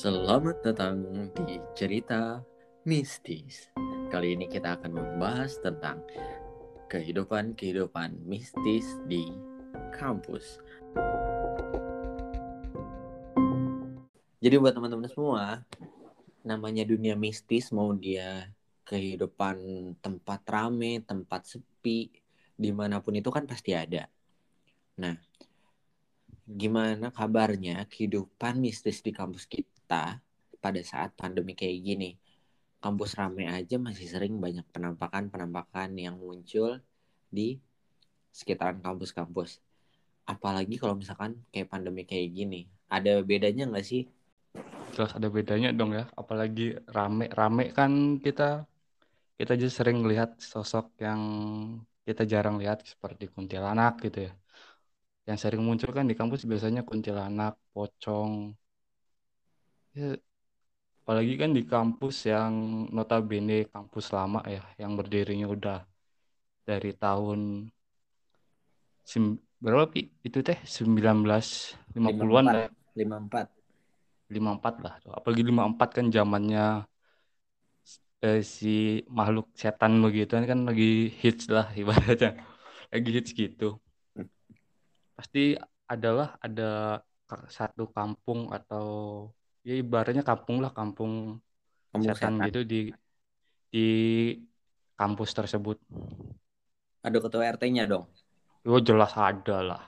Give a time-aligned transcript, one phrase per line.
[0.00, 2.40] Selamat datang di cerita
[2.88, 3.68] mistis.
[4.08, 6.00] Kali ini kita akan membahas tentang
[6.88, 9.28] kehidupan-kehidupan mistis di
[9.92, 10.56] kampus.
[14.40, 15.68] Jadi buat teman-teman semua,
[16.48, 18.48] namanya dunia mistis mau dia
[18.88, 19.60] kehidupan
[20.00, 22.08] tempat rame, tempat sepi,
[22.56, 24.08] di mana pun itu kan pasti ada.
[24.96, 25.20] Nah,
[26.48, 29.79] gimana kabarnya kehidupan mistis di kampus kita
[30.60, 32.10] pada saat pandemi kayak gini?
[32.80, 36.80] Kampus rame aja masih sering banyak penampakan-penampakan yang muncul
[37.28, 37.60] di
[38.32, 39.60] sekitaran kampus-kampus.
[40.24, 42.70] Apalagi kalau misalkan kayak pandemi kayak gini.
[42.88, 44.08] Ada bedanya nggak sih?
[44.96, 46.08] Jelas ada bedanya dong ya.
[46.14, 48.64] Apalagi rame-rame kan kita
[49.36, 51.20] kita aja sering lihat sosok yang
[52.06, 54.32] kita jarang lihat seperti kuntilanak gitu ya
[55.28, 58.50] yang sering muncul kan di kampus biasanya kuntilanak, pocong.
[59.90, 60.14] Ya,
[61.02, 65.78] apalagi kan di kampus yang notabene kampus lama ya, yang berdirinya udah
[66.62, 67.66] dari tahun
[69.02, 70.14] sim, berapa pi?
[70.22, 72.70] Itu teh 1950-an lah.
[72.94, 73.50] 54.
[74.30, 74.94] 54 lah.
[75.10, 76.66] Apalagi 54 kan zamannya
[78.22, 82.38] eh, si makhluk setan begitu kan lagi hits lah ibaratnya.
[82.90, 83.78] Lagi hits gitu
[85.20, 85.52] pasti
[85.84, 86.96] adalah ada
[87.52, 88.86] satu kampung atau
[89.68, 91.12] ya ibaratnya kampung lah kampung,
[91.90, 92.78] kampung setan, setan gitu di
[93.72, 93.86] di
[94.98, 95.76] kampus tersebut.
[97.06, 98.04] Ada ketua RT-nya dong?
[98.68, 99.82] Oh jelas ada lah.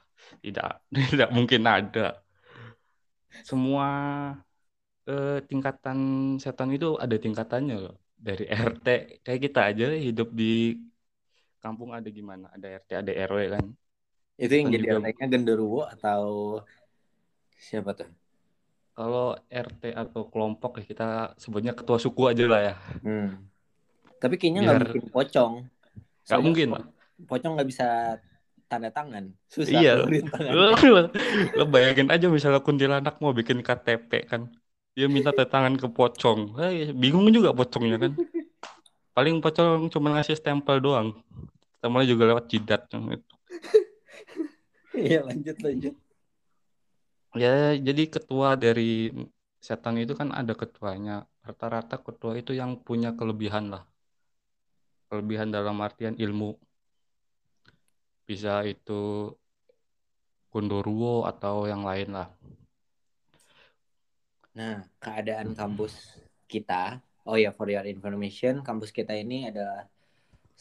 [0.45, 0.71] Tidak
[1.13, 2.25] tidak mungkin ada.
[3.45, 3.89] Semua
[5.11, 5.99] eh, tingkatan
[6.43, 7.95] setan itu ada tingkatannya loh.
[8.27, 8.87] Dari RT
[9.25, 10.79] kayak kita aja hidup di
[11.63, 12.47] kampung ada gimana?
[12.55, 13.65] Ada RT, ada RW kan.
[14.43, 16.23] Itu yang jadi RT-nya genderuwo atau
[17.67, 18.09] siapa tuh?
[18.93, 21.09] Kalau RT atau kelompok ya kita
[21.41, 22.75] sebutnya ketua suku aja lah ya.
[23.01, 23.49] Hmm.
[24.21, 24.87] Tapi kayaknya nggak Biar...
[24.93, 25.53] bikin pocong.
[26.29, 26.69] Gak mungkin.
[27.25, 28.21] Pocong nggak bisa
[28.69, 29.33] tanda tangan.
[29.49, 29.97] Susah iya.
[30.53, 31.09] Lo, lo,
[31.57, 34.53] lo bayangin aja misalnya kuntilanak mau bikin KTP kan.
[34.93, 36.61] Dia minta tanda tangan ke pocong.
[36.61, 38.13] Eh, bingung juga pocongnya kan.
[39.17, 41.17] Paling pocong cuma ngasih stempel doang.
[41.81, 42.89] Stempelnya juga lewat jidat.
[42.93, 43.01] Itu.
[44.93, 45.97] Iya lanjut lanjut.
[47.33, 49.09] Ya jadi ketua dari
[49.67, 51.25] setan itu kan ada ketuanya.
[51.47, 53.83] Rata-rata ketua itu yang punya kelebihan lah.
[55.09, 56.61] Kelebihan dalam artian ilmu.
[58.29, 59.33] Bisa itu
[60.53, 62.29] Gondoruo atau yang lain lah.
[64.53, 69.89] Nah, keadaan kampus kita, oh ya for your information, kampus kita ini adalah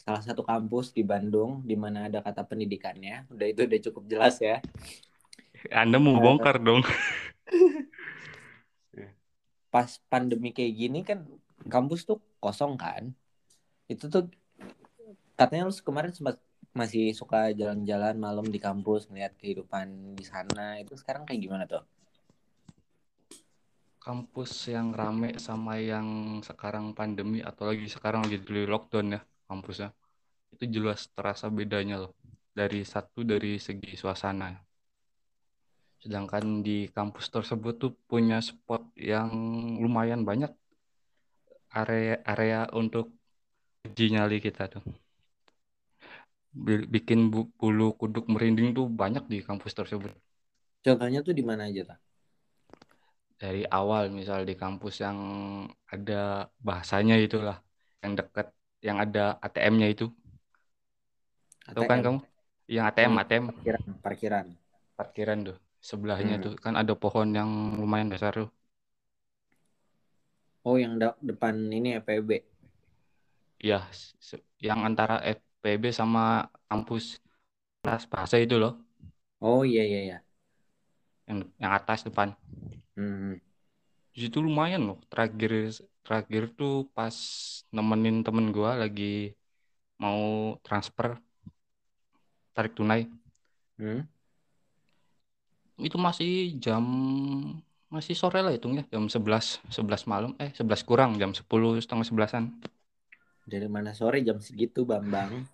[0.00, 3.28] salah satu kampus di Bandung di mana ada kata pendidikannya.
[3.28, 4.64] Udah itu udah cukup jelas ya.
[5.70, 6.82] Anda mau bongkar uh, dong.
[9.72, 11.28] Pas pandemi kayak gini kan
[11.70, 13.14] kampus tuh kosong kan.
[13.86, 14.26] Itu tuh
[15.38, 20.80] katanya lu kemarin sempat masih suka jalan-jalan malam di kampus ngeliat kehidupan di sana.
[20.82, 21.84] Itu sekarang kayak gimana tuh?
[24.02, 29.94] Kampus yang rame sama yang sekarang pandemi atau lagi sekarang lagi di lockdown ya kampusnya
[30.56, 32.12] itu jelas terasa bedanya loh
[32.52, 34.71] dari satu dari segi suasana
[36.02, 39.30] sedangkan di kampus tersebut tuh punya spot yang
[39.78, 40.50] lumayan banyak
[41.70, 43.14] area area untuk
[43.86, 44.82] uji nyali kita tuh
[46.90, 50.12] bikin bulu kuduk merinding tuh banyak di kampus tersebut
[50.82, 52.00] contohnya tuh di mana aja tak
[53.38, 55.18] dari awal misal di kampus yang
[55.90, 57.58] ada bahasanya itulah
[58.02, 58.50] yang dekat
[58.82, 60.10] yang ada ATM-nya itu.
[61.70, 61.74] ATM.
[61.74, 62.18] Tahu kan kamu?
[62.66, 63.44] Yang ATM, ATM.
[63.50, 64.46] Parkiran, parkiran.
[64.98, 65.58] Parkiran tuh.
[65.82, 66.44] Sebelahnya hmm.
[66.46, 68.50] tuh kan ada pohon yang lumayan besar tuh.
[70.62, 72.46] Oh, yang de depan ini FPB.
[73.58, 73.82] Iya,
[74.62, 77.18] yang antara FPB sama kampus
[77.82, 78.78] kelas bahasa itu loh.
[79.42, 80.18] Oh iya iya iya.
[81.26, 82.38] Yang yang atas depan.
[82.94, 83.42] Hmm.
[84.14, 85.02] Di situ lumayan loh.
[85.10, 87.14] Terakhir terakhir tuh pas
[87.74, 89.14] nemenin temen gue lagi
[90.02, 91.14] mau transfer
[92.52, 93.06] tarik tunai
[93.78, 94.11] hmm?
[95.78, 96.84] Itu masih jam
[97.92, 100.32] masih sore lah hitungnya jam 11 11 malam.
[100.40, 102.44] Eh 11 kurang jam 10 setengah sebelasan.
[103.44, 104.24] Dari mana sore?
[104.24, 105.44] Jam segitu bang bang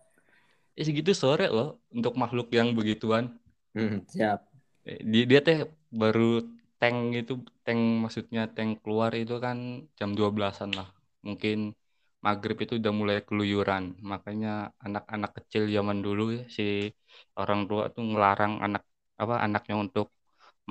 [0.78, 3.34] ya segitu sore loh untuk makhluk yang begituan.
[3.74, 4.46] Hmm, siap.
[4.86, 5.58] Eh, dia, dia teh
[5.90, 6.46] baru
[6.78, 7.32] tank itu
[7.66, 9.58] tank maksudnya tank keluar itu kan
[9.98, 10.88] jam 12-an lah.
[11.26, 11.74] Mungkin
[12.22, 13.98] maghrib itu udah mulai keluyuran.
[13.98, 16.94] Makanya anak-anak kecil zaman dulu ya, si
[17.34, 18.82] orang tua tuh ngelarang anak
[19.22, 20.06] apa anaknya untuk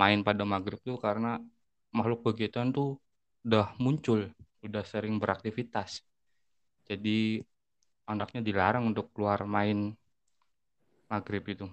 [0.00, 1.28] main pada maghrib tuh karena
[1.96, 2.88] makhluk begituan tuh
[3.46, 4.20] udah muncul,
[4.66, 5.90] udah sering beraktivitas.
[6.88, 7.10] Jadi
[8.12, 9.78] anaknya dilarang untuk keluar main
[11.10, 11.66] maghrib itu.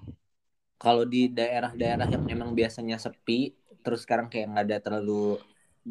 [0.83, 3.39] Kalau di daerah-daerah yang emang biasanya sepi,
[3.83, 5.13] terus sekarang kayak nggak ada terlalu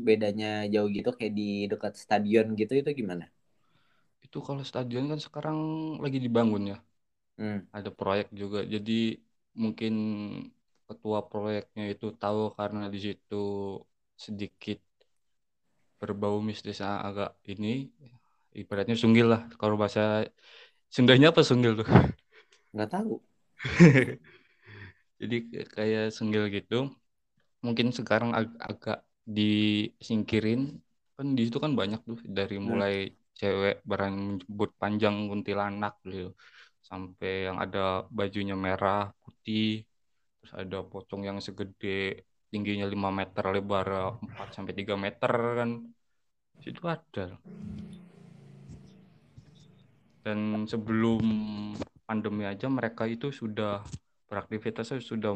[0.06, 3.24] bedanya jauh gitu, kayak di dekat stadion gitu, itu gimana?
[4.24, 5.56] Itu kalau stadion kan sekarang
[6.04, 6.76] lagi dibangun ya.
[7.38, 7.66] Hmm.
[7.76, 8.58] Ada proyek juga.
[8.74, 8.92] Jadi
[9.62, 9.92] mungkin
[10.94, 13.34] ketua proyeknya itu tahu karena di situ
[14.24, 14.78] sedikit
[16.00, 17.66] berbau mistis agak ini
[18.60, 20.02] ibaratnya sunggil lah kalau bahasa
[20.96, 21.88] Sundanya apa sunggil tuh?
[22.74, 23.12] Nggak tahu.
[25.20, 25.34] Jadi
[25.74, 26.74] kayak sunggil gitu.
[27.66, 28.98] Mungkin sekarang ag agak
[29.36, 30.60] disingkirin.
[31.16, 32.64] Kan di situ kan banyak tuh dari Hmm.
[32.70, 32.92] mulai
[33.38, 36.28] cewek berambut panjang kuntilanak gitu.
[36.88, 37.78] Sampai yang ada
[38.18, 39.64] bajunya merah putih
[40.44, 45.70] terus ada pocong yang segede tingginya 5 meter lebar 4 sampai 3 meter kan.
[46.60, 47.40] Situ ada
[50.20, 51.24] dan sebelum
[52.04, 53.80] pandemi aja mereka itu sudah
[54.28, 55.32] beraktivitasnya sudah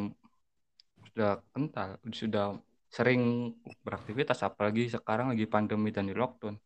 [1.13, 2.47] sudah kental sudah
[2.93, 6.57] sering beraktivitas apalagi sekarang lagi pandemi dan di lockdown.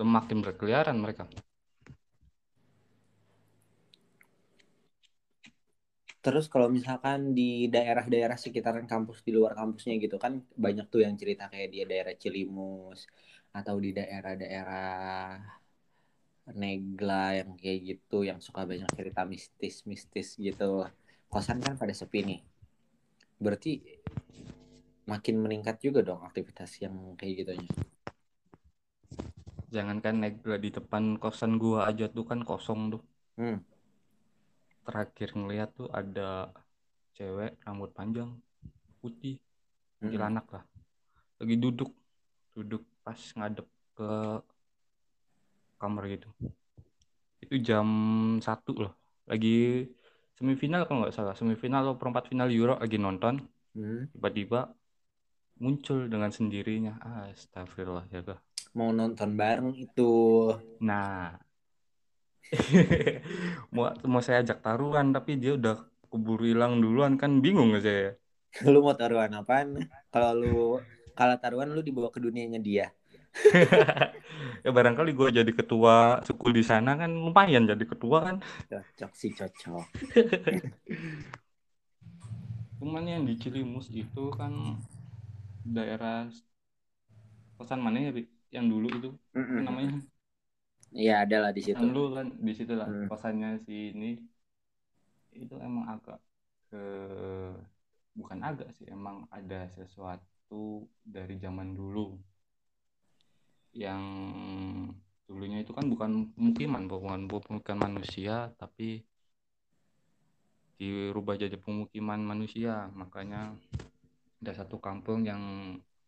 [0.00, 1.28] Makin berkeliaran mereka
[6.22, 10.32] Terus kalau misalkan di daerah-daerah sekitaran kampus di luar kampusnya gitu kan
[10.64, 13.00] banyak tuh yang cerita kayak di daerah Cilimus
[13.58, 15.42] atau di daerah-daerah
[16.62, 20.86] Negla yang kayak gitu yang suka banyak cerita mistis-mistis gitu.
[21.32, 22.40] Kosan kan pada sepi nih.
[23.42, 23.72] Berarti
[25.10, 27.70] makin meningkat juga dong aktivitas yang kayak gitunya.
[29.74, 33.00] jangankan Negla di depan kosan gua aja tuh kan kosong tuh
[33.36, 33.64] Hmm.
[34.92, 36.22] Terakhir ngeliat tuh ada
[37.16, 38.30] cewek rambut panjang
[39.00, 39.36] putih
[40.02, 40.12] Mm-mm.
[40.12, 40.64] kuntilanak lah.
[41.40, 41.90] Lagi duduk
[42.56, 43.66] duduk pas ngadep
[43.96, 44.08] ke
[45.80, 46.28] kamar gitu.
[47.44, 47.86] Itu jam
[48.46, 48.92] satu loh.
[49.30, 49.48] Lagi
[50.38, 51.34] semifinal kalau nggak salah.
[51.40, 53.34] Semifinal atau perempat final Euro lagi nonton.
[53.74, 54.04] Hmm.
[54.14, 54.58] tiba-tiba
[55.62, 56.94] muncul dengan sendirinya.
[57.32, 58.20] Astagfirullah ya
[58.76, 60.02] Mau nonton bareng itu.
[60.80, 61.38] nah
[63.74, 65.74] mau mau saya ajak taruhan tapi dia udah
[66.10, 68.02] keburu hilang duluan kan bingung nggak saya
[68.72, 69.68] Lu mau taruhan apaan?
[70.12, 70.48] Kalau lu
[71.18, 72.86] kalah taruhan lu dibawa ke dunianya dia.
[74.64, 78.36] ya barangkali gue jadi ketua suku di sana kan lumayan jadi ketua kan
[78.70, 79.86] Cocok sih cocok.
[82.78, 84.52] cuman yang di Cilimus itu kan
[85.64, 86.28] daerah
[87.56, 88.10] kosan mana ya
[88.56, 89.08] yang dulu itu
[89.50, 89.66] apa Mm-mm.
[89.66, 89.90] namanya
[90.92, 91.80] Iya ada lah di situ.
[91.80, 93.08] yang dulu kan di situ lah Hmm.
[93.08, 94.20] kosannya si ini
[95.32, 96.20] itu emang agak
[96.68, 96.84] ke
[98.12, 102.12] bukan agak sih emang ada sesuatu dari zaman dulu
[103.72, 104.04] yang
[105.24, 109.00] dulunya itu kan bukan pemukiman bukan bukan manusia tapi
[110.76, 113.56] dirubah jadi pemukiman manusia makanya
[114.44, 115.40] ada satu kampung yang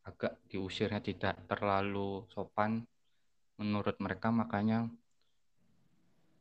[0.04, 2.84] agak diusirnya tidak terlalu sopan
[3.60, 4.90] menurut mereka makanya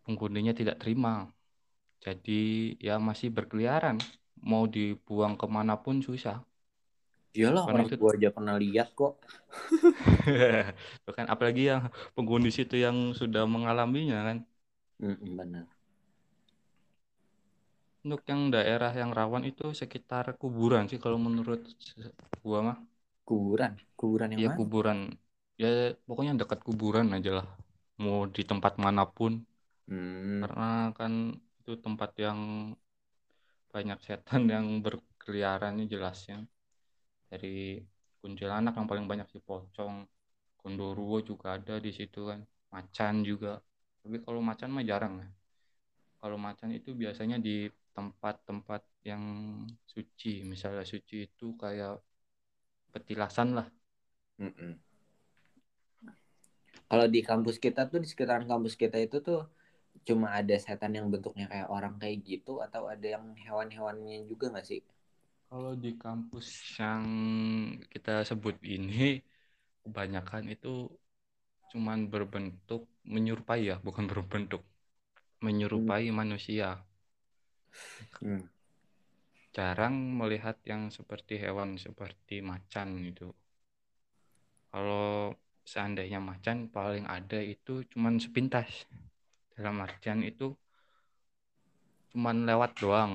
[0.04, 1.32] penghuninya tidak terima.
[2.04, 3.98] Jadi ya masih berkeliaran.
[4.44, 6.44] Mau dibuang ke mana pun susah.
[7.34, 9.14] Iyalah orang itu- gua aja pernah lihat kok.
[11.06, 11.82] bahkan apalagi yang
[12.16, 14.38] penghuni situ yang sudah mengalaminya kan?
[15.02, 15.66] Mm-mm, benar.
[18.04, 21.64] untuk yang daerah yang rawan itu sekitar kuburan sih kalau menurut
[22.44, 22.78] gua mah.
[23.24, 24.58] Kuburan, kuburan yang ya mana?
[24.60, 25.00] kuburan
[25.62, 25.68] ya
[26.08, 27.48] pokoknya dekat kuburan aja lah.
[28.04, 29.34] Mau di tempat mana pun.
[29.88, 30.40] Hmm.
[30.42, 30.66] karena
[30.98, 31.14] kan
[31.60, 32.40] itu tempat yang
[33.74, 36.38] banyak setan yang berkeliarannya jelasnya
[37.32, 37.82] dari
[38.22, 39.96] kuntilanak yang paling banyak si pocong.
[40.62, 42.40] Gondoruo juga ada di situ kan.
[42.74, 43.60] Macan juga.
[44.04, 45.30] Tapi kalau macan mah jarang ya.
[46.22, 49.24] Kalau macan itu biasanya di tempat-tempat yang
[49.94, 50.44] suci.
[50.52, 52.00] Misalnya suci itu kayak
[52.94, 53.68] petilasan lah.
[54.42, 54.74] Mm-mm.
[56.94, 59.42] Kalau di kampus kita tuh di sekitaran kampus kita itu tuh
[60.08, 64.68] cuma ada setan yang bentuknya kayak orang kayak gitu atau ada yang hewan-hewannya juga nggak
[64.70, 64.82] sih?
[65.50, 66.48] Kalau di kampus
[66.78, 67.06] yang
[67.94, 69.22] kita sebut ini
[69.84, 70.70] kebanyakan itu
[71.72, 72.82] cuman berbentuk
[73.14, 74.62] menyerupai ya, bukan berbentuk
[75.46, 76.68] menyerupai manusia.
[78.22, 78.40] Hmm.
[79.56, 83.28] Jarang melihat yang seperti hewan seperti macan itu.
[84.72, 85.36] Kalau
[85.72, 88.70] seandainya macan paling ada itu cuman sepintas.
[89.55, 90.48] Dalam artian itu
[92.12, 93.13] cuman lewat doang.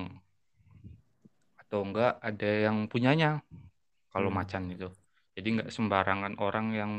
[1.62, 3.30] Atau enggak ada yang punyanya
[4.12, 4.38] kalau Hmm.
[4.38, 4.88] macan itu.
[5.36, 6.92] jadi nggak sembarangan orang yang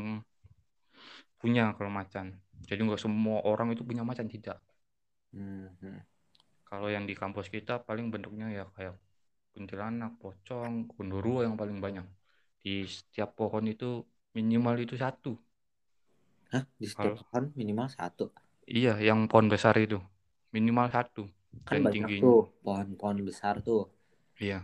[1.40, 2.26] punya kalau macan
[2.68, 4.56] jadi nggak semua orang itu punya macan tidak
[5.32, 5.98] Hmm,
[6.68, 8.94] kalau yang di kampus kita paling bentuknya ya kayak
[9.54, 12.06] kuntilanak pocong gondoruo yang paling banyak
[12.64, 13.86] di setiap pohon itu
[14.32, 15.34] minimal itu satu.
[16.50, 16.66] Hah?
[16.76, 18.30] Di setiap Kalau- pohon minimal satu.
[18.66, 19.98] iya yang pohon besar itu.
[20.50, 21.26] Minimal satu.
[21.66, 22.22] Kan dan banyak tingginya.
[22.22, 23.90] tuh pohon-pohon besar tuh.
[24.38, 24.62] iya.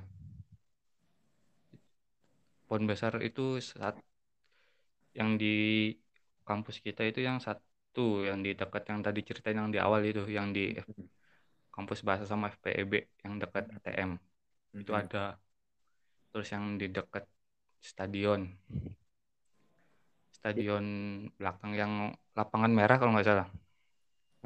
[2.66, 3.98] Pohon besar itu saat
[5.14, 5.90] yang di
[6.42, 10.26] kampus kita itu yang satu yang di dekat yang tadi ceritain yang di awal itu
[10.28, 10.74] yang di
[11.70, 12.92] kampus bahasa sama FPEB
[13.22, 14.18] yang dekat ATM
[14.74, 15.02] itu Hmm.
[15.02, 15.24] ada.
[16.30, 17.24] Terus yang di dekat
[17.80, 18.50] stadion
[20.46, 20.86] stadion
[21.34, 21.92] belakang yang
[22.38, 23.48] lapangan merah kalau nggak salah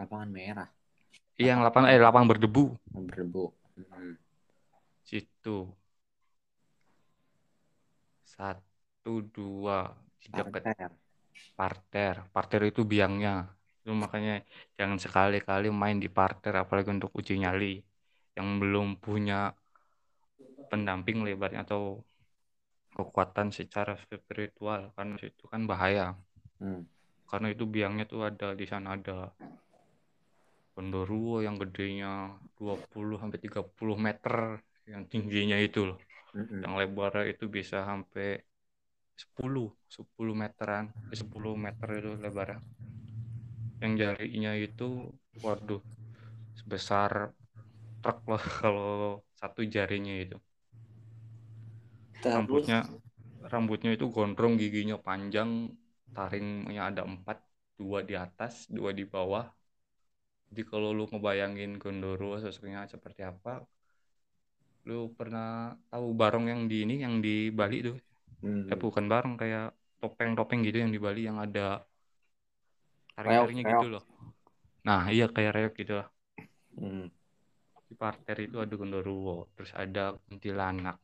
[0.01, 0.69] Lapangan merah.
[1.37, 3.53] iya yang lapangan eh lapangan berdebu berdebu.
[3.77, 4.17] Hmm.
[5.05, 5.69] situ
[8.25, 10.91] satu dua di dekat Parter.
[11.59, 13.53] parter parter itu biangnya
[13.85, 14.33] itu makanya
[14.81, 17.77] jangan sekali-kali main di parter apalagi untuk uji nyali
[18.37, 19.53] yang belum punya
[20.71, 22.01] pendamping lebarnya atau
[23.01, 26.05] kekuatan secara spiritual karena itu kan bahaya
[26.61, 26.83] Hmm.
[27.31, 29.17] karena itu biangnya tuh ada di sana ada
[30.75, 32.11] Gondoruo yang gedenya
[32.59, 34.35] 20 sampai 30 meter
[34.93, 35.99] yang tingginya itu loh
[36.35, 36.63] Mm-mm.
[36.63, 38.27] yang lebarnya itu bisa sampai
[39.23, 39.67] 10
[39.97, 42.61] 10 meteran eh, 10 meter itu lebarnya
[43.83, 44.85] yang jarinya itu
[45.45, 45.81] waduh
[46.59, 47.13] sebesar
[48.03, 48.91] truk lah kalau
[49.41, 50.37] satu jarinya itu
[52.23, 52.77] Terus rambutnya
[53.53, 55.51] rambutnya itu gondrong giginya panjang
[56.17, 57.39] taringnya ada empat
[57.81, 59.45] dua di atas dua di bawah.
[60.49, 63.53] Jadi kalau lu ngebayangin Gondoro sosoknya seperti apa
[64.89, 65.47] lu pernah
[65.91, 67.97] tahu barong yang di ini yang di Bali tuh?
[68.43, 68.73] Hmm.
[68.73, 69.65] eh bukan barong kayak
[70.01, 71.61] topeng-topeng gitu yang di Bali yang ada
[73.15, 74.03] taring-taringnya gitu loh.
[74.89, 76.09] Nah iya kayak reok gitu lah.
[76.79, 77.05] Hmm.
[77.89, 80.97] di parter itu ada Gondoruo terus ada kuntilanak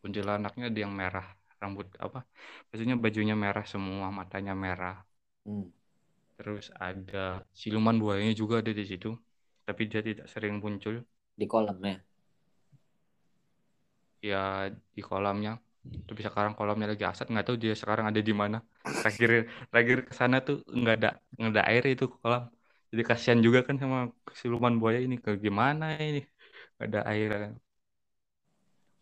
[0.00, 1.26] kuntilanaknya ada yang merah
[1.60, 2.24] rambut apa
[2.68, 4.96] maksudnya bajunya merah semua matanya merah.
[5.44, 5.68] Hmm.
[6.36, 9.12] terus ada siluman buayanya juga ada di situ
[9.70, 10.94] tapi dia tidak sering muncul.
[11.40, 12.02] Di kolamnya.
[14.30, 14.66] ya?
[14.96, 15.50] Di kolamnya.
[16.08, 18.58] Tapi sekarang kolamnya lagi asat nggak tahu dia sekarang ada di mana.
[18.82, 19.30] Terakhir
[19.70, 22.42] terakhir ke sana tuh nggak ada nggak ada air itu kolam.
[22.90, 23.98] Jadi kasihan juga kan sama
[24.40, 26.20] siluman buaya ini ke gimana ini?
[26.74, 27.28] Nggak ada air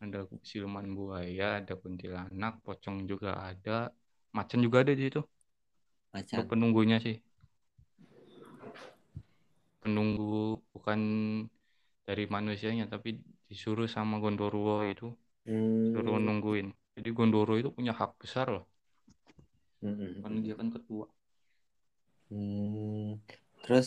[0.05, 0.19] ada
[0.51, 3.71] siluman buaya ada kuntilanak pocong juga ada
[4.37, 5.21] macan juga ada di situ
[6.13, 6.33] Macan.
[6.33, 7.17] untuk penunggunya sih
[9.83, 10.39] penunggu
[10.73, 11.01] bukan
[12.09, 13.09] dari manusianya tapi
[13.49, 15.07] disuruh sama Gondoruo itu
[15.47, 15.89] Hmm.
[15.91, 18.65] suruh nungguin jadi Gondoro itu punya hak besar loh
[19.83, 20.23] Mm-mm.
[20.23, 21.07] karena dia kan ketua
[22.31, 23.21] Hmm.
[23.65, 23.87] Terus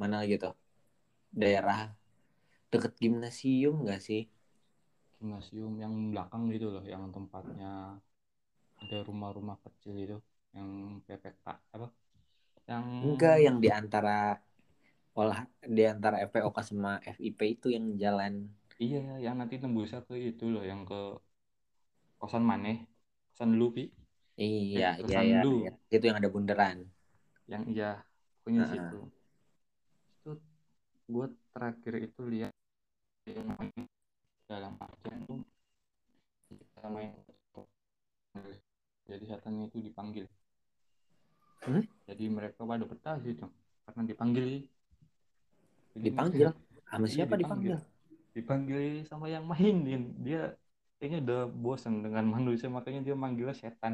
[0.00, 0.54] mana lagi tuh?
[1.40, 1.78] Daerah
[2.72, 4.22] deket gimnasium nggak sih?
[5.18, 7.70] Gimnasium yang belakang gitu loh yang tempatnya
[8.82, 10.16] ada rumah-rumah kecil itu
[10.56, 10.68] yang
[11.04, 11.44] PPK
[11.76, 11.88] apa
[12.70, 14.16] yang Enggak, yang di antara
[15.20, 15.40] olah
[15.76, 18.32] di antara FPOK sama FIP itu yang jalan.
[18.84, 20.96] iya yang nanti tembusnya ke itu loh yang ke
[22.20, 22.76] kosan Maneh
[23.32, 23.84] kosan lu Pi
[24.42, 25.68] Iya, Eh, iya, kosan iya, iya.
[25.94, 26.78] Itu yang ada bundaran.
[27.52, 27.90] yang iya
[28.42, 28.70] pokoknya Heeh.
[28.70, 28.98] situ
[30.20, 30.30] itu
[31.12, 32.52] gue terakhir itu lihat
[33.30, 33.48] yang
[34.50, 35.38] dalam artian tuh
[36.48, 37.12] kita main
[39.08, 40.26] jadi setannya itu dipanggil
[41.66, 41.82] Hmm?
[42.08, 43.44] jadi mereka pada betah gitu
[43.84, 44.46] karena dipanggil
[45.94, 46.46] Jadi Dipanggil?
[46.46, 47.74] mereka- Sama Iya, siapa dipanggil?
[48.36, 50.40] dipanggil sama yang mainin dia
[51.00, 53.92] kayaknya udah bosan dengan manusia makanya dia manggilnya setan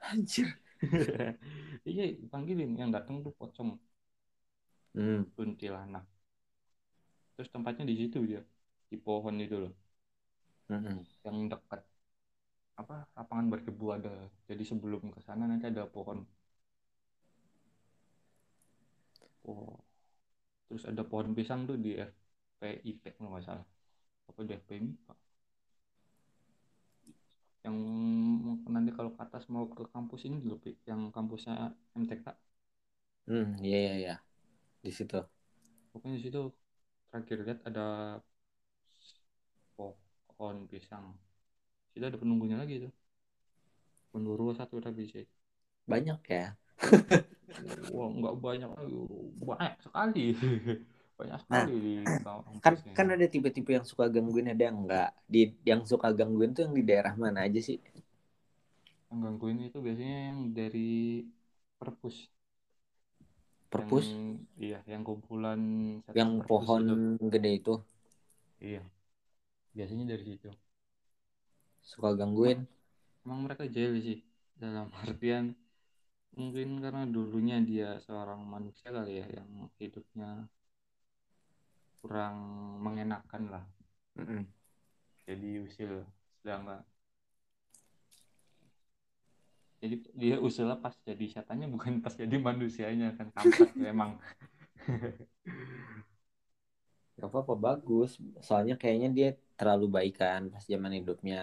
[0.10, 0.48] Anjir.
[1.90, 3.70] iya dipanggilin yang datang tuh pocong
[4.94, 5.22] Hmm.
[5.36, 6.06] kuntilanak
[7.34, 8.42] terus tempatnya di situ dia
[8.94, 9.72] di pohon itu loh.
[11.24, 11.80] Yang dekat
[12.80, 14.14] apa lapangan berdebu ada.
[14.48, 16.18] Jadi sebelum ke sana nanti ada pohon.
[19.48, 19.76] Oh.
[20.68, 23.66] Terus ada pohon pisang tuh di FPIP kalau nggak salah.
[24.30, 25.18] Apa di FPMI Pak?
[27.64, 27.76] Yang
[28.74, 31.54] nanti kalau ke atas mau ke kampus ini dulu Pi, yang kampusnya
[32.00, 32.26] MTK
[33.28, 34.12] Hmm, iya, iya, iya.
[34.84, 35.16] Di situ.
[35.92, 36.40] pokoknya di situ
[37.10, 37.82] terakhir lihat ada
[39.76, 41.06] pohon pisang.
[41.92, 42.92] Situ ada penunggunya lagi tuh.
[44.12, 45.26] Penunggu satu tapi sih
[45.88, 46.56] Banyak ya.
[47.94, 48.70] wah nggak banyak
[49.48, 50.24] banyak sekali.
[51.18, 51.94] Banyak Nah, sekali di
[52.64, 55.08] Kan kan ada tipe-tipe yang suka gangguin ada yang enggak.
[55.32, 55.40] Di
[55.70, 57.78] yang suka gangguin tuh yang di daerah mana aja sih?
[59.08, 60.88] yang gangguin itu biasanya yang dari
[61.78, 62.16] perpus.
[63.70, 64.06] Perpus?
[64.06, 65.60] Yang, iya yang kumpulan
[66.18, 66.94] yang perpus pohon itu.
[67.32, 67.72] gede itu?
[68.60, 68.82] Iya
[69.74, 70.50] biasanya dari situ.
[71.82, 72.64] Suka gangguin.
[73.26, 74.18] Emang mereka jeli sih
[74.56, 75.52] dalam artian
[76.34, 80.50] mungkin karena dulunya dia seorang manusia kali ya yang hidupnya
[82.02, 82.36] kurang
[82.82, 83.64] mengenakan lah.
[84.14, 84.46] Mm-mm.
[85.26, 86.06] jadi usil
[86.38, 86.86] sedangkan
[89.82, 94.22] jadi dia usilnya pas jadi setannya bukan pas jadi manusianya kan kampret memang
[97.20, 98.10] Gak apa-apa bagus.
[98.46, 99.28] Soalnya kayaknya dia
[99.58, 101.36] terlalu baik kan pas zaman hidupnya.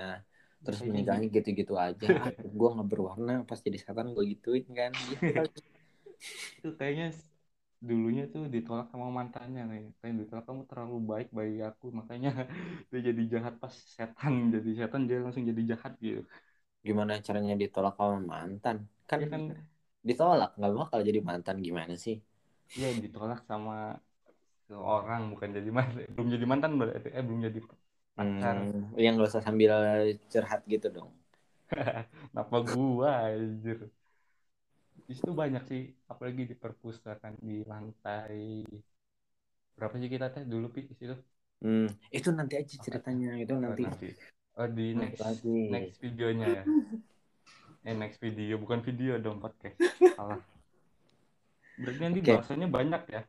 [0.63, 2.07] Terus Kayaknya menikahnya gitu-gitu aja.
[2.57, 4.91] Gue nggak berwarna pas jadi setan gue gituin kan.
[5.11, 5.29] Gitu
[6.57, 7.05] itu kayaknya
[7.87, 11.85] dulunya tuh ditolak sama mantannya nih kayak ditolak kamu terlalu baik bagi aku.
[11.99, 12.29] Makanya
[12.91, 14.33] dia jadi jahat pas setan.
[14.55, 16.21] Jadi setan dia langsung jadi jahat gitu.
[16.87, 18.77] Gimana caranya ditolak sama mantan?
[19.09, 19.43] Kan, ya kan.
[20.09, 22.15] ditolak nggak bakal jadi mantan gimana sih?
[22.75, 23.73] Dia ditolak sama
[24.71, 27.59] seorang bukan jadi mantan belum jadi mantan berarti eh belum jadi
[28.17, 28.57] pacar.
[28.63, 29.71] Hmm, yang gak usah sambil
[30.31, 31.11] curhat gitu dong.
[32.31, 33.79] Kenapa gua anjir?
[35.07, 38.63] Di situ banyak sih apalagi di perpustakaan di lantai
[39.75, 41.15] berapa sih kita teh dulu pi di situ?
[41.61, 41.87] Hmm,
[42.17, 43.83] itu nanti aja ceritanya itu nanti.
[44.59, 45.57] Oh di Nanti next lagi.
[45.73, 46.63] next videonya ya?
[47.87, 49.77] Eh next video bukan video dong podcast.
[50.17, 50.39] Salah.
[51.81, 52.29] Berarti nanti Oke.
[52.29, 53.21] bahasanya banyak ya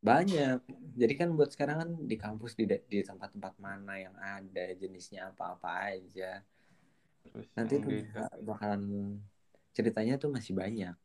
[0.00, 0.64] banyak.
[0.96, 5.92] Jadi kan buat sekarang kan di kampus di di tempat-tempat mana yang ada jenisnya apa-apa
[5.96, 6.40] aja.
[7.30, 8.08] Terus nanti tuh di-
[8.42, 8.82] bakalan
[9.76, 10.96] ceritanya tuh masih banyak.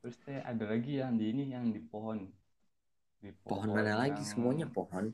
[0.00, 2.30] Terus teh ada lagi yang di ini yang di pohon.
[3.18, 4.22] Di pohon mana lagi?
[4.22, 5.10] yang- semuanya pohon.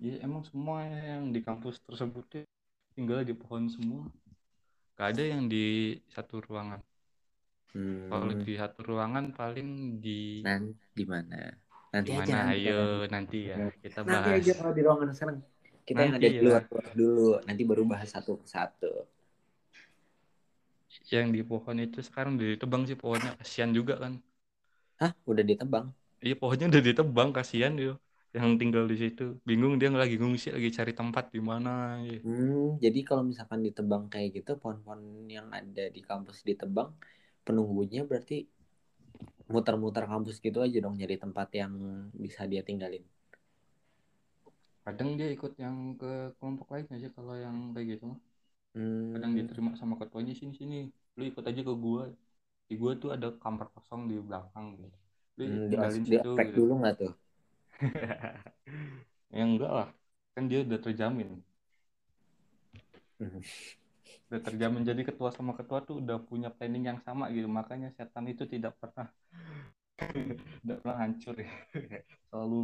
[0.00, 2.48] Ya emang semua yang di kampus tersebut
[2.96, 4.08] tinggal di pohon semua.
[4.96, 6.80] Gak ada yang di satu ruangan
[7.74, 9.68] hmm, di satu ruangan paling
[10.04, 10.10] di
[10.44, 10.62] nan
[10.96, 11.36] di mana?
[11.92, 12.44] Nanti di aja mana?
[12.44, 12.68] nanti.
[12.68, 12.80] ayo
[13.14, 14.38] nanti ya kita nanti bahas.
[14.38, 15.38] aja kalau di ruangan sekarang.
[15.88, 16.42] Kita yang Nanti ada di ya.
[16.46, 18.92] luar luar dulu nanti baru bahas satu persatu.
[21.14, 24.12] Yang di pohon itu sekarang udah ditebang sih pohonnya kasihan juga kan.
[25.00, 25.12] Hah?
[25.30, 25.86] Udah ditebang?
[26.26, 27.94] Iya pohonnya udah ditebang kasihan dia.
[28.36, 32.20] Yang tinggal di situ bingung dia lagi ngungsi lagi cari tempat di mana ya.
[32.24, 35.00] hmm, jadi kalau misalkan ditebang kayak gitu pohon-pohon
[35.36, 36.90] yang ada di kampus ditebang
[37.50, 38.36] penunggunya berarti
[39.52, 41.72] muter-muter kampus gitu aja dong nyari tempat yang
[42.24, 43.04] bisa dia tinggalin.
[44.84, 48.06] Kadang dia ikut yang ke kelompok lain aja kalau yang kayak gitu
[48.74, 50.76] hmm, kadang diterima sama ketuanya sini sini
[51.18, 52.04] lu ikut aja ke gua.
[52.68, 54.96] Di gua tuh ada kamar kosong di belakang gitu.
[55.38, 56.56] Lu hmm, tinggalin di situ gitu.
[56.56, 57.12] dulu nggak tuh?
[59.36, 59.88] Ya enggak lah
[60.34, 61.30] kan dia udah terjamin.
[63.18, 63.40] Hmm.
[64.30, 64.82] Udah terjamin.
[64.90, 67.48] Jadi ketua sama ketua tuh udah punya planning yang sama gitu.
[67.58, 69.06] Makanya setan itu tidak pernah
[70.62, 71.50] tidak pernah hancur ya.
[72.30, 72.56] Selalu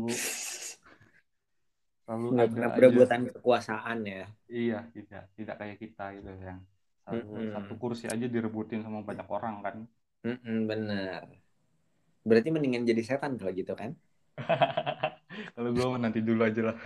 [2.05, 2.76] selalu nggak pernah aja.
[2.76, 4.22] berebutan kekuasaan ya.
[4.57, 5.22] Iya tidak.
[5.38, 6.61] Tidak kayak kita gitu yang
[7.05, 7.52] satu, Mm-mm.
[7.52, 9.76] satu kursi aja direbutin sama banyak orang kan.
[10.26, 11.24] Mm-mm, bener
[12.29, 13.90] berarti mendingan jadi setan kalau gitu kan?
[15.55, 16.76] Kalau gue nanti dulu aja lah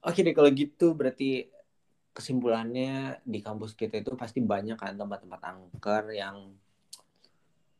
[0.00, 1.52] Oke deh kalau gitu berarti
[2.16, 6.56] kesimpulannya di kampus kita itu pasti banyak kan tempat-tempat angker yang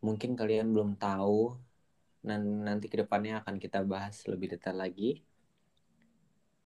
[0.05, 1.57] mungkin kalian belum tahu
[2.21, 5.25] dan nanti ke depannya akan kita bahas lebih detail lagi.